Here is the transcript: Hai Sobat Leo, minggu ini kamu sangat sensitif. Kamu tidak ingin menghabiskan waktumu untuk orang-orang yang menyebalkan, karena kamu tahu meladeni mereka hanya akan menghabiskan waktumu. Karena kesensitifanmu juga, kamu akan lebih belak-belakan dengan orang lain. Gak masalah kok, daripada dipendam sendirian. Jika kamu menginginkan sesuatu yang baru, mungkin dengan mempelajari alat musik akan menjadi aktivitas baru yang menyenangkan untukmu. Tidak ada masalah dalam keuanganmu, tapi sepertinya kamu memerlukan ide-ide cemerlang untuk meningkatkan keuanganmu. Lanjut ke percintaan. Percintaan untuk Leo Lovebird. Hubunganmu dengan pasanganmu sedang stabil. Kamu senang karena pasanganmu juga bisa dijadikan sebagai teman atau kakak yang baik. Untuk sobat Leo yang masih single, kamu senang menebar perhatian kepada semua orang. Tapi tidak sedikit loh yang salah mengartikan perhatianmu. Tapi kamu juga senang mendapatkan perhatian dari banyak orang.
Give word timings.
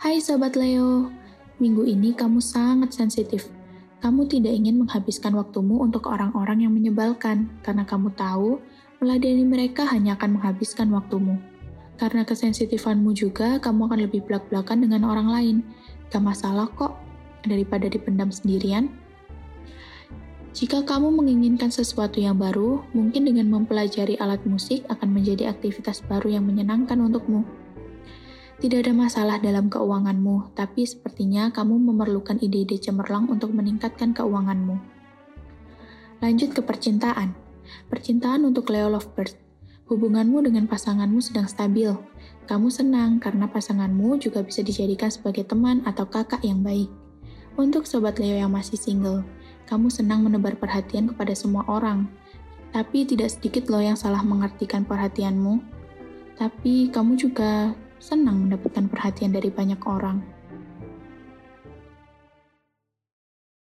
Hai 0.00 0.16
Sobat 0.16 0.56
Leo, 0.56 1.12
minggu 1.60 1.84
ini 1.84 2.16
kamu 2.16 2.40
sangat 2.40 2.96
sensitif. 2.96 3.52
Kamu 4.00 4.32
tidak 4.32 4.56
ingin 4.56 4.80
menghabiskan 4.80 5.36
waktumu 5.36 5.76
untuk 5.84 6.08
orang-orang 6.08 6.64
yang 6.64 6.72
menyebalkan, 6.72 7.52
karena 7.60 7.84
kamu 7.84 8.08
tahu 8.16 8.56
meladeni 9.04 9.44
mereka 9.44 9.84
hanya 9.84 10.16
akan 10.16 10.40
menghabiskan 10.40 10.88
waktumu. 10.88 11.36
Karena 12.00 12.24
kesensitifanmu 12.24 13.12
juga, 13.12 13.60
kamu 13.60 13.92
akan 13.92 14.00
lebih 14.08 14.24
belak-belakan 14.24 14.88
dengan 14.88 15.04
orang 15.04 15.28
lain. 15.28 15.56
Gak 16.08 16.24
masalah 16.24 16.72
kok, 16.72 16.96
daripada 17.44 17.84
dipendam 17.84 18.32
sendirian. 18.32 18.88
Jika 20.56 20.80
kamu 20.80 21.12
menginginkan 21.12 21.68
sesuatu 21.68 22.24
yang 22.24 22.40
baru, 22.40 22.80
mungkin 22.96 23.28
dengan 23.28 23.52
mempelajari 23.52 24.16
alat 24.16 24.40
musik 24.48 24.80
akan 24.88 25.12
menjadi 25.12 25.52
aktivitas 25.52 26.00
baru 26.08 26.40
yang 26.40 26.48
menyenangkan 26.48 26.96
untukmu. 27.04 27.44
Tidak 28.60 28.76
ada 28.76 28.92
masalah 28.92 29.40
dalam 29.40 29.72
keuanganmu, 29.72 30.52
tapi 30.52 30.84
sepertinya 30.84 31.48
kamu 31.48 31.80
memerlukan 31.80 32.36
ide-ide 32.44 32.76
cemerlang 32.76 33.24
untuk 33.32 33.56
meningkatkan 33.56 34.12
keuanganmu. 34.12 34.76
Lanjut 36.20 36.52
ke 36.52 36.60
percintaan. 36.60 37.32
Percintaan 37.88 38.44
untuk 38.44 38.68
Leo 38.68 38.92
Lovebird. 38.92 39.32
Hubunganmu 39.88 40.44
dengan 40.44 40.68
pasanganmu 40.68 41.24
sedang 41.24 41.48
stabil. 41.48 41.88
Kamu 42.44 42.68
senang 42.68 43.16
karena 43.16 43.48
pasanganmu 43.48 44.20
juga 44.20 44.44
bisa 44.44 44.60
dijadikan 44.60 45.08
sebagai 45.08 45.48
teman 45.48 45.80
atau 45.88 46.04
kakak 46.04 46.44
yang 46.44 46.60
baik. 46.60 46.92
Untuk 47.56 47.88
sobat 47.88 48.20
Leo 48.20 48.36
yang 48.36 48.52
masih 48.52 48.76
single, 48.76 49.24
kamu 49.72 49.88
senang 49.88 50.20
menebar 50.20 50.60
perhatian 50.60 51.08
kepada 51.08 51.32
semua 51.32 51.64
orang. 51.64 52.12
Tapi 52.76 53.08
tidak 53.08 53.32
sedikit 53.32 53.72
loh 53.72 53.80
yang 53.80 53.96
salah 53.96 54.20
mengartikan 54.20 54.84
perhatianmu. 54.84 55.64
Tapi 56.36 56.92
kamu 56.92 57.16
juga 57.16 57.72
senang 58.00 58.48
mendapatkan 58.48 58.88
perhatian 58.88 59.36
dari 59.36 59.52
banyak 59.52 59.78
orang. 59.84 60.39